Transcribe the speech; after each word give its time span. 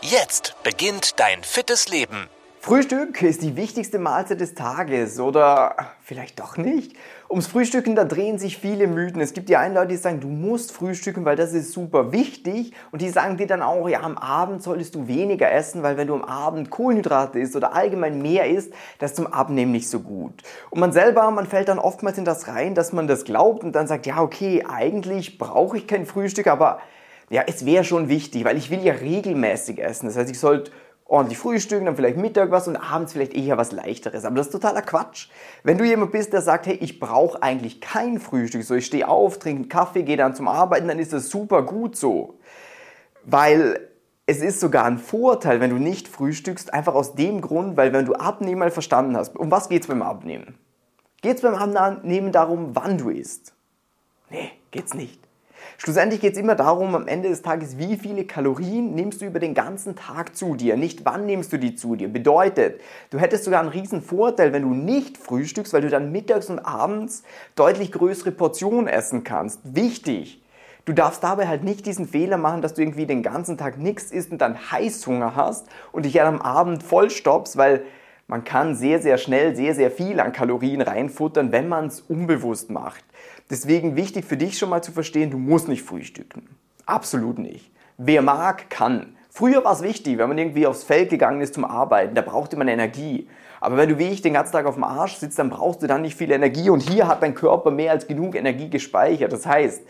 Jetzt 0.00 0.54
beginnt 0.62 1.18
dein 1.18 1.42
fittes 1.42 1.88
Leben. 1.88 2.28
Frühstück 2.60 3.20
ist 3.20 3.42
die 3.42 3.56
wichtigste 3.56 3.98
Mahlzeit 3.98 4.40
des 4.40 4.54
Tages 4.54 5.18
oder 5.18 5.74
vielleicht 6.02 6.38
doch 6.38 6.56
nicht. 6.56 6.92
Ums 7.28 7.48
Frühstücken, 7.48 7.96
da 7.96 8.04
drehen 8.04 8.38
sich 8.38 8.58
viele 8.58 8.86
Mythen. 8.86 9.20
Es 9.20 9.32
gibt 9.32 9.48
die 9.48 9.56
einen 9.56 9.74
Leute, 9.74 9.88
die 9.88 9.96
sagen, 9.96 10.20
du 10.20 10.28
musst 10.28 10.70
frühstücken, 10.70 11.24
weil 11.24 11.34
das 11.34 11.52
ist 11.52 11.72
super 11.72 12.12
wichtig. 12.12 12.74
Und 12.92 13.02
die 13.02 13.08
sagen 13.08 13.38
dir 13.38 13.48
dann 13.48 13.60
auch, 13.60 13.88
ja, 13.88 14.02
am 14.02 14.16
Abend 14.16 14.62
solltest 14.62 14.94
du 14.94 15.08
weniger 15.08 15.50
essen, 15.50 15.82
weil 15.82 15.96
wenn 15.96 16.06
du 16.06 16.14
am 16.14 16.24
Abend 16.24 16.70
Kohlenhydrate 16.70 17.40
isst 17.40 17.56
oder 17.56 17.74
allgemein 17.74 18.22
mehr 18.22 18.48
isst, 18.48 18.72
das 19.00 19.10
ist 19.10 19.16
zum 19.16 19.26
Abnehmen 19.26 19.72
nicht 19.72 19.90
so 19.90 19.98
gut. 19.98 20.34
Und 20.70 20.78
man 20.78 20.92
selber, 20.92 21.28
man 21.32 21.46
fällt 21.46 21.68
dann 21.68 21.80
oftmals 21.80 22.18
in 22.18 22.24
das 22.24 22.46
rein, 22.46 22.76
dass 22.76 22.92
man 22.92 23.08
das 23.08 23.24
glaubt 23.24 23.64
und 23.64 23.72
dann 23.72 23.88
sagt, 23.88 24.06
ja, 24.06 24.20
okay, 24.20 24.64
eigentlich 24.68 25.38
brauche 25.38 25.76
ich 25.76 25.88
kein 25.88 26.06
Frühstück, 26.06 26.46
aber 26.46 26.80
ja, 27.30 27.42
es 27.46 27.66
wäre 27.66 27.84
schon 27.84 28.08
wichtig, 28.08 28.44
weil 28.44 28.56
ich 28.56 28.70
will 28.70 28.82
ja 28.82 28.94
regelmäßig 28.94 29.78
essen. 29.78 30.06
Das 30.06 30.16
heißt, 30.16 30.30
ich 30.30 30.38
sollte 30.38 30.70
ordentlich 31.04 31.38
frühstücken, 31.38 31.86
dann 31.86 31.96
vielleicht 31.96 32.18
Mittag 32.18 32.50
was 32.50 32.68
und 32.68 32.76
abends 32.76 33.14
vielleicht 33.14 33.34
eher 33.34 33.56
was 33.56 33.72
leichteres. 33.72 34.24
Aber 34.24 34.36
das 34.36 34.46
ist 34.46 34.52
totaler 34.52 34.82
Quatsch. 34.82 35.28
Wenn 35.62 35.78
du 35.78 35.84
jemand 35.84 36.12
bist, 36.12 36.32
der 36.32 36.42
sagt, 36.42 36.66
hey, 36.66 36.74
ich 36.74 37.00
brauche 37.00 37.42
eigentlich 37.42 37.80
kein 37.80 38.20
Frühstück, 38.20 38.62
so 38.62 38.74
ich 38.74 38.86
stehe 38.86 39.08
auf, 39.08 39.38
trinke 39.38 39.62
einen 39.62 39.68
Kaffee, 39.68 40.02
gehe 40.02 40.16
dann 40.18 40.34
zum 40.34 40.48
Arbeiten, 40.48 40.88
dann 40.88 40.98
ist 40.98 41.12
das 41.12 41.30
super 41.30 41.62
gut 41.62 41.96
so. 41.96 42.38
Weil 43.24 43.88
es 44.26 44.42
ist 44.42 44.60
sogar 44.60 44.84
ein 44.84 44.98
Vorteil, 44.98 45.60
wenn 45.60 45.70
du 45.70 45.76
nicht 45.76 46.08
frühstückst, 46.08 46.74
einfach 46.74 46.94
aus 46.94 47.14
dem 47.14 47.40
Grund, 47.40 47.78
weil 47.78 47.94
wenn 47.94 48.04
du 48.04 48.14
Abnehmen 48.14 48.58
mal 48.58 48.70
verstanden 48.70 49.16
hast, 49.16 49.34
um 49.36 49.50
was 49.50 49.70
geht 49.70 49.82
es 49.82 49.88
beim 49.88 50.02
Abnehmen? 50.02 50.58
Geht 51.22 51.36
es 51.36 51.42
beim 51.42 51.54
Abnehmen 51.54 52.32
darum, 52.32 52.76
wann 52.76 52.98
du 52.98 53.08
isst? 53.08 53.54
Nee, 54.30 54.52
geht's 54.70 54.92
nicht. 54.92 55.27
Schlussendlich 55.76 56.20
geht 56.20 56.32
es 56.32 56.38
immer 56.38 56.54
darum, 56.54 56.94
am 56.94 57.06
Ende 57.06 57.28
des 57.28 57.42
Tages, 57.42 57.78
wie 57.78 57.96
viele 57.96 58.24
Kalorien 58.24 58.94
nimmst 58.94 59.20
du 59.20 59.26
über 59.26 59.38
den 59.38 59.54
ganzen 59.54 59.96
Tag 59.96 60.36
zu 60.36 60.54
dir, 60.54 60.76
nicht 60.76 61.04
wann 61.04 61.26
nimmst 61.26 61.52
du 61.52 61.58
die 61.58 61.74
zu 61.74 61.96
dir. 61.96 62.08
Bedeutet, 62.08 62.80
du 63.10 63.18
hättest 63.18 63.44
sogar 63.44 63.60
einen 63.60 63.68
riesen 63.68 64.02
Vorteil, 64.02 64.52
wenn 64.52 64.62
du 64.62 64.74
nicht 64.74 65.18
frühstückst, 65.18 65.72
weil 65.72 65.82
du 65.82 65.90
dann 65.90 66.12
mittags 66.12 66.50
und 66.50 66.58
abends 66.58 67.22
deutlich 67.54 67.92
größere 67.92 68.32
Portionen 68.32 68.88
essen 68.88 69.24
kannst. 69.24 69.60
Wichtig. 69.64 70.42
Du 70.84 70.94
darfst 70.94 71.22
dabei 71.22 71.46
halt 71.46 71.64
nicht 71.64 71.84
diesen 71.84 72.08
Fehler 72.08 72.38
machen, 72.38 72.62
dass 72.62 72.72
du 72.72 72.80
irgendwie 72.80 73.04
den 73.04 73.22
ganzen 73.22 73.58
Tag 73.58 73.76
nichts 73.76 74.10
isst 74.10 74.32
und 74.32 74.38
dann 74.38 74.72
Heißhunger 74.72 75.36
hast 75.36 75.66
und 75.92 76.06
dich 76.06 76.14
ja 76.14 76.26
am 76.26 76.40
Abend 76.40 76.82
vollstoppst, 76.82 77.58
weil 77.58 77.82
man 78.28 78.44
kann 78.44 78.74
sehr, 78.74 79.00
sehr 79.00 79.16
schnell 79.16 79.56
sehr, 79.56 79.74
sehr 79.74 79.90
viel 79.90 80.20
an 80.20 80.32
Kalorien 80.32 80.82
reinfuttern, 80.82 81.50
wenn 81.50 81.66
man 81.66 81.86
es 81.86 82.02
unbewusst 82.02 82.70
macht. 82.70 83.02
Deswegen 83.50 83.96
wichtig 83.96 84.26
für 84.26 84.36
dich 84.36 84.58
schon 84.58 84.68
mal 84.68 84.82
zu 84.82 84.92
verstehen, 84.92 85.30
du 85.30 85.38
musst 85.38 85.66
nicht 85.66 85.82
frühstücken. 85.82 86.46
Absolut 86.84 87.38
nicht. 87.38 87.70
Wer 87.96 88.20
mag, 88.20 88.68
kann. 88.68 89.16
Früher 89.30 89.64
war 89.64 89.72
es 89.72 89.82
wichtig, 89.82 90.18
wenn 90.18 90.28
man 90.28 90.36
irgendwie 90.36 90.66
aufs 90.66 90.84
Feld 90.84 91.08
gegangen 91.08 91.40
ist 91.40 91.54
zum 91.54 91.64
Arbeiten, 91.64 92.14
da 92.14 92.22
brauchte 92.22 92.56
man 92.56 92.68
Energie. 92.68 93.28
Aber 93.60 93.76
wenn 93.76 93.88
du 93.88 93.98
wie 93.98 94.08
ich 94.08 94.20
den 94.20 94.34
ganzen 94.34 94.52
Tag 94.52 94.66
auf 94.66 94.74
dem 94.74 94.84
Arsch 94.84 95.14
sitzt, 95.14 95.38
dann 95.38 95.48
brauchst 95.48 95.82
du 95.82 95.86
dann 95.86 96.02
nicht 96.02 96.16
viel 96.16 96.30
Energie 96.30 96.70
und 96.70 96.80
hier 96.80 97.08
hat 97.08 97.22
dein 97.22 97.34
Körper 97.34 97.70
mehr 97.70 97.92
als 97.92 98.06
genug 98.06 98.34
Energie 98.36 98.68
gespeichert. 98.68 99.32
Das 99.32 99.46
heißt, 99.46 99.82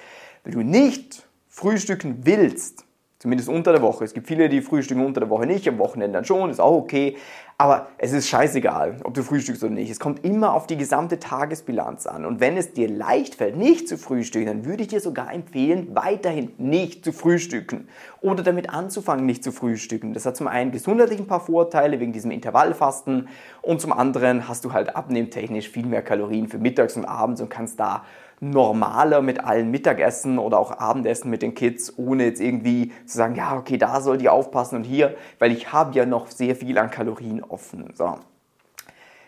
wenn 0.44 0.52
du 0.52 0.62
nicht 0.62 1.26
frühstücken 1.48 2.20
willst, 2.22 2.84
Zumindest 3.20 3.48
unter 3.48 3.72
der 3.72 3.82
Woche. 3.82 4.04
Es 4.04 4.14
gibt 4.14 4.28
viele, 4.28 4.48
die 4.48 4.62
frühstücken 4.62 5.04
unter 5.04 5.18
der 5.18 5.28
Woche 5.28 5.44
nicht, 5.44 5.66
am 5.66 5.78
Wochenende 5.78 6.18
dann 6.18 6.24
schon, 6.24 6.50
ist 6.50 6.60
auch 6.60 6.76
okay. 6.76 7.16
Aber 7.60 7.88
es 7.98 8.12
ist 8.12 8.28
scheißegal, 8.28 9.00
ob 9.02 9.14
du 9.14 9.24
frühstückst 9.24 9.64
oder 9.64 9.72
nicht. 9.72 9.90
Es 9.90 9.98
kommt 9.98 10.24
immer 10.24 10.54
auf 10.54 10.68
die 10.68 10.76
gesamte 10.76 11.18
Tagesbilanz 11.18 12.06
an. 12.06 12.24
Und 12.24 12.38
wenn 12.38 12.56
es 12.56 12.74
dir 12.74 12.88
leicht 12.88 13.34
fällt, 13.34 13.56
nicht 13.56 13.88
zu 13.88 13.98
frühstücken, 13.98 14.46
dann 14.46 14.64
würde 14.64 14.84
ich 14.84 14.88
dir 14.88 15.00
sogar 15.00 15.32
empfehlen, 15.32 15.88
weiterhin 15.96 16.52
nicht 16.58 17.04
zu 17.04 17.10
frühstücken. 17.10 17.88
Oder 18.20 18.44
damit 18.44 18.70
anzufangen, 18.70 19.26
nicht 19.26 19.42
zu 19.42 19.50
frühstücken. 19.50 20.14
Das 20.14 20.24
hat 20.24 20.36
zum 20.36 20.46
einen 20.46 20.70
gesundheitlich 20.70 21.18
ein 21.18 21.26
paar 21.26 21.44
Vorteile 21.44 21.98
wegen 21.98 22.12
diesem 22.12 22.30
Intervallfasten. 22.30 23.28
Und 23.62 23.80
zum 23.80 23.92
anderen 23.92 24.46
hast 24.46 24.64
du 24.64 24.72
halt 24.72 24.94
abnehmtechnisch 24.94 25.68
viel 25.68 25.86
mehr 25.86 26.02
Kalorien 26.02 26.46
für 26.46 26.58
mittags 26.58 26.96
und 26.96 27.06
abends 27.06 27.40
und 27.40 27.48
kannst 27.48 27.80
da 27.80 28.04
normaler 28.40 29.22
mit 29.22 29.44
allen 29.44 29.70
Mittagessen 29.70 30.38
oder 30.38 30.58
auch 30.58 30.78
Abendessen 30.78 31.30
mit 31.30 31.42
den 31.42 31.54
Kids, 31.54 31.94
ohne 31.96 32.24
jetzt 32.24 32.40
irgendwie 32.40 32.92
zu 33.06 33.16
sagen, 33.16 33.34
ja, 33.34 33.56
okay, 33.56 33.78
da 33.78 34.00
soll 34.00 34.18
die 34.18 34.28
aufpassen 34.28 34.76
und 34.76 34.84
hier, 34.84 35.16
weil 35.38 35.52
ich 35.52 35.72
habe 35.72 35.94
ja 35.94 36.06
noch 36.06 36.28
sehr 36.28 36.54
viel 36.56 36.78
an 36.78 36.90
Kalorien 36.90 37.42
offen. 37.42 37.92
So. 37.94 38.18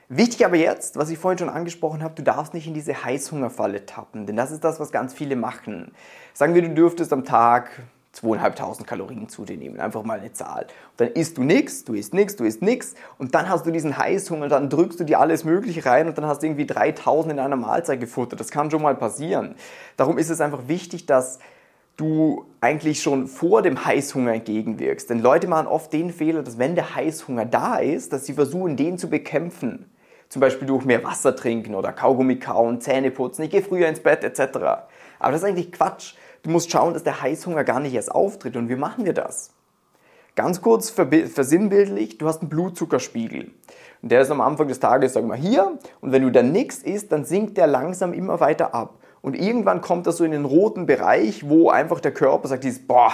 Wichtig 0.09 0.45
aber 0.45 0.57
jetzt, 0.57 0.97
was 0.97 1.11
ich 1.11 1.19
vorhin 1.19 1.39
schon 1.39 1.49
angesprochen 1.49 2.03
habe, 2.03 2.15
du 2.15 2.23
darfst 2.23 2.53
nicht 2.53 2.67
in 2.67 2.75
diese 2.75 3.05
Heißhungerfalle 3.05 3.87
tappen, 3.87 4.27
denn 4.27 4.37
das 4.37 4.51
ist 4.51 4.65
das, 4.65 4.81
was 4.81 4.91
ganz 4.91 5.15
viele 5.15 5.37
machen. 5.37 5.93
Sagen 6.35 6.55
wir, 6.55 6.63
du 6.63 6.71
dürftest 6.71 7.13
am 7.13 7.25
Tag 7.25 7.71
zweieinhalbtausend 8.13 8.87
Kalorien 8.87 9.29
zu 9.29 9.45
dir 9.45 9.57
nehmen. 9.57 9.79
Einfach 9.79 10.03
mal 10.03 10.19
eine 10.19 10.33
Zahl. 10.33 10.63
Und 10.63 11.01
dann 11.01 11.09
isst 11.09 11.39
du 11.39 11.45
nichts, 11.45 11.85
du 11.85 11.95
isst 11.95 12.13
nichts, 12.13 12.37
du 12.37 12.45
isst 12.45 12.61
nichts 12.61 12.95
und 13.19 13.35
dann 13.35 13.49
hast 13.49 13.67
du 13.67 13.71
diesen 13.71 13.97
Heißhunger, 13.97 14.49
dann 14.49 14.69
drückst 14.69 14.99
du 15.01 15.05
dir 15.05 15.21
alles 15.21 15.45
Mögliche 15.45 15.85
rein 15.87 16.09
und 16.09 16.19
dann 16.19 16.27
hast 16.27 16.43
du 16.43 16.47
irgendwie 16.47 16.67
3000 16.67 17.35
in 17.35 17.39
einer 17.39 17.57
Mahlzeit 17.57 18.01
gefuttert. 18.01 18.41
Das 18.41 18.51
kann 18.51 18.71
schon 18.71 18.83
mal 18.83 18.97
passieren. 18.97 19.55
Darum 19.97 20.19
ist 20.19 20.31
es 20.31 20.41
einfach 20.41 20.67
wichtig, 20.67 21.07
dass 21.07 21.39
du 21.97 22.47
eigentlich 22.61 23.03
schon 23.03 23.27
vor 23.27 23.63
dem 23.63 23.85
Heißhunger 23.85 24.33
entgegenwirkst. 24.33 25.11
Denn 25.11 25.21
Leute 25.21 25.47
machen 25.47 25.67
oft 25.67 25.93
den 25.93 26.13
Fehler, 26.13 26.43
dass 26.43 26.59
wenn 26.59 26.75
der 26.75 26.95
Heißhunger 26.95 27.45
da 27.45 27.77
ist, 27.77 28.13
dass 28.13 28.27
sie 28.27 28.33
versuchen, 28.33 28.77
den 28.77 28.99
zu 28.99 29.09
bekämpfen. 29.11 29.91
Zum 30.31 30.41
Beispiel 30.41 30.67
durch 30.67 30.85
mehr 30.85 31.03
Wasser 31.03 31.35
trinken 31.35 31.75
oder 31.75 31.93
Kaugummi 31.93 32.39
kauen, 32.39 32.81
Zähne 32.81 33.11
putzen, 33.11 33.43
ich 33.43 33.51
gehe 33.51 33.63
früher 33.63 33.89
ins 33.89 34.01
Bett 34.01 34.23
etc. 34.25 34.57
Aber 35.19 35.33
das 35.33 35.43
ist 35.43 35.49
eigentlich 35.49 35.73
Quatsch. 35.73 36.15
Du 36.43 36.51
musst 36.51 36.71
schauen, 36.71 36.95
dass 36.95 37.03
der 37.03 37.21
Heißhunger 37.21 37.65
gar 37.65 37.81
nicht 37.81 37.95
erst 37.95 38.13
auftritt. 38.13 38.57
Und 38.57 38.69
wie 38.69 38.77
machen 38.77 39.05
wir 39.05 39.13
das? 39.13 39.51
Ganz 40.37 40.63
kurz 40.63 40.89
versinnbildlich, 40.89 42.17
du 42.17 42.29
hast 42.29 42.41
einen 42.41 42.49
Blutzuckerspiegel. 42.49 43.51
Und 44.03 44.13
der 44.13 44.23
ist 44.23 44.31
am 44.31 44.41
Anfang 44.41 44.69
des 44.69 44.79
Tages, 44.79 45.13
sag 45.15 45.25
mal, 45.25 45.37
hier. 45.37 45.79
Und 46.01 46.13
wenn 46.13 46.23
du 46.23 46.31
dann 46.31 46.53
nichts 46.53 46.79
isst, 46.79 47.11
dann 47.11 47.25
sinkt 47.25 47.59
der 47.59 47.67
langsam 47.67 48.13
immer 48.13 48.39
weiter 48.39 48.73
ab. 48.73 48.95
Und 49.23 49.35
irgendwann 49.35 49.81
kommt 49.81 50.07
er 50.07 50.13
so 50.13 50.25
in 50.25 50.31
den 50.31 50.45
roten 50.45 50.87
Bereich, 50.87 51.49
wo 51.49 51.71
einfach 51.71 52.01
der 52.01 52.15
Körper 52.15 52.49
sagt, 52.49 52.65
dieses, 52.65 52.87
boah, 52.87 53.13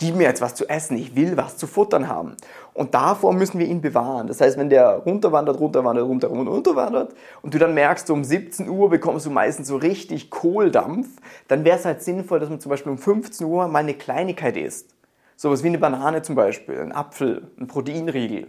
gib 0.00 0.16
mir 0.16 0.24
jetzt 0.24 0.40
was 0.40 0.54
zu 0.54 0.66
essen, 0.66 0.96
ich 0.96 1.14
will 1.14 1.36
was 1.36 1.58
zu 1.58 1.66
futtern 1.66 2.08
haben. 2.08 2.34
Und 2.72 2.94
davor 2.94 3.34
müssen 3.34 3.58
wir 3.58 3.66
ihn 3.66 3.82
bewahren. 3.82 4.26
Das 4.28 4.40
heißt, 4.40 4.56
wenn 4.56 4.70
der 4.70 4.94
runterwandert, 4.94 5.60
runterwandert, 5.60 6.06
runter, 6.06 6.28
runter, 6.28 6.50
runterwandert 6.50 7.14
und 7.42 7.52
du 7.52 7.58
dann 7.58 7.74
merkst, 7.74 8.10
um 8.10 8.24
17 8.24 8.68
Uhr 8.70 8.88
bekommst 8.88 9.26
du 9.26 9.30
meistens 9.30 9.68
so 9.68 9.76
richtig 9.76 10.30
Kohldampf, 10.30 11.08
dann 11.48 11.66
wäre 11.66 11.78
es 11.78 11.84
halt 11.84 12.02
sinnvoll, 12.02 12.40
dass 12.40 12.48
man 12.48 12.60
zum 12.60 12.70
Beispiel 12.70 12.90
um 12.90 12.96
15 12.96 13.46
Uhr 13.46 13.68
mal 13.68 13.80
eine 13.80 13.92
Kleinigkeit 13.92 14.56
isst. 14.56 14.94
Sowas 15.36 15.62
wie 15.62 15.68
eine 15.68 15.78
Banane 15.78 16.22
zum 16.22 16.34
Beispiel, 16.34 16.80
ein 16.80 16.92
Apfel, 16.92 17.50
ein 17.58 17.66
Proteinriegel, 17.66 18.48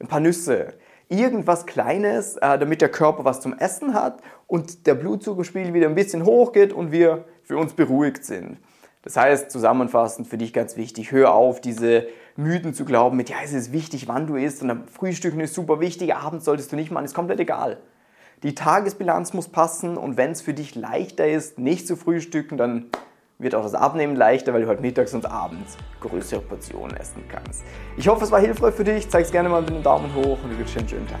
ein 0.00 0.08
paar 0.08 0.20
Nüsse. 0.20 0.74
Irgendwas 1.08 1.66
Kleines, 1.66 2.36
äh, 2.38 2.58
damit 2.58 2.80
der 2.80 2.88
Körper 2.88 3.26
was 3.26 3.40
zum 3.42 3.56
Essen 3.58 3.92
hat 3.92 4.22
und 4.46 4.86
der 4.86 4.94
Blutzuckerspiegel 4.94 5.74
wieder 5.74 5.88
ein 5.88 5.94
bisschen 5.94 6.24
hochgeht 6.24 6.72
und 6.72 6.90
wir 6.90 7.26
für 7.42 7.58
uns 7.58 7.74
beruhigt 7.74 8.24
sind. 8.24 8.58
Das 9.06 9.16
heißt, 9.16 9.52
zusammenfassend 9.52 10.26
für 10.26 10.36
dich 10.36 10.52
ganz 10.52 10.76
wichtig, 10.76 11.12
hör 11.12 11.32
auf, 11.32 11.60
diese 11.60 12.08
Mythen 12.34 12.74
zu 12.74 12.84
glauben 12.84 13.16
mit, 13.16 13.30
ja, 13.30 13.36
es 13.44 13.52
ist 13.52 13.70
wichtig, 13.70 14.08
wann 14.08 14.26
du 14.26 14.34
isst 14.34 14.62
und 14.62 14.68
dann 14.68 14.88
Frühstücken 14.88 15.38
ist 15.38 15.54
super 15.54 15.78
wichtig, 15.78 16.16
abends 16.16 16.44
solltest 16.44 16.72
du 16.72 16.76
nicht 16.76 16.90
machen, 16.90 17.04
ist 17.04 17.14
komplett 17.14 17.38
egal. 17.38 17.78
Die 18.42 18.56
Tagesbilanz 18.56 19.32
muss 19.32 19.46
passen 19.46 19.96
und 19.96 20.16
wenn 20.16 20.32
es 20.32 20.42
für 20.42 20.54
dich 20.54 20.74
leichter 20.74 21.24
ist, 21.24 21.56
nicht 21.56 21.86
zu 21.86 21.94
frühstücken, 21.94 22.56
dann 22.56 22.86
wird 23.38 23.54
auch 23.54 23.62
das 23.62 23.74
Abnehmen 23.74 24.16
leichter, 24.16 24.52
weil 24.52 24.62
du 24.62 24.68
halt 24.68 24.80
mittags 24.80 25.14
und 25.14 25.24
abends 25.24 25.76
größere 26.00 26.40
Portionen 26.40 26.96
essen 26.96 27.22
kannst. 27.28 27.62
Ich 27.96 28.08
hoffe, 28.08 28.24
es 28.24 28.32
war 28.32 28.40
hilfreich 28.40 28.74
für 28.74 28.82
dich. 28.82 29.08
Zeig 29.08 29.26
es 29.26 29.30
gerne 29.30 29.48
mal 29.48 29.60
mit 29.60 29.70
einem 29.70 29.84
Daumen 29.84 30.12
hoch 30.16 30.38
und 30.42 30.50
ich 30.50 30.58
wünsche 30.58 30.80
einen 30.80 30.88
schönen 30.88 31.06
Tag. 31.06 31.20